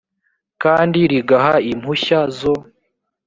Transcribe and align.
kandi 0.63 0.99
rigaha 1.11 1.53
impushya 1.71 2.19
zo 2.37 2.53